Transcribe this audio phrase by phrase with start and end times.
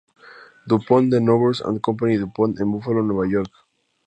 [0.69, 3.51] Du Pont de Nemours and Company DuPont, en Buffalo, Nueva York.